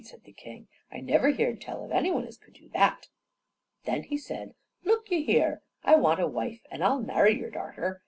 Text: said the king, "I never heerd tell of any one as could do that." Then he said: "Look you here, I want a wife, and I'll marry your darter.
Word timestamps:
said 0.03 0.23
the 0.23 0.33
king, 0.33 0.67
"I 0.91 0.99
never 0.99 1.29
heerd 1.29 1.61
tell 1.61 1.83
of 1.85 1.91
any 1.91 2.09
one 2.09 2.25
as 2.25 2.35
could 2.35 2.55
do 2.55 2.69
that." 2.73 3.07
Then 3.85 4.01
he 4.01 4.17
said: 4.17 4.55
"Look 4.83 5.11
you 5.11 5.23
here, 5.23 5.61
I 5.83 5.95
want 5.95 6.19
a 6.19 6.25
wife, 6.25 6.61
and 6.71 6.83
I'll 6.83 7.03
marry 7.03 7.37
your 7.37 7.51
darter. 7.51 7.99